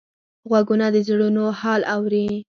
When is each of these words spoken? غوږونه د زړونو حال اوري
غوږونه 0.49 0.85
د 0.91 0.97
زړونو 1.07 1.43
حال 1.59 1.81
اوري 1.95 2.27